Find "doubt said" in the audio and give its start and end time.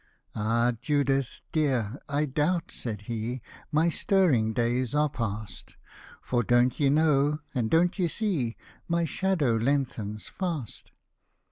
2.25-3.01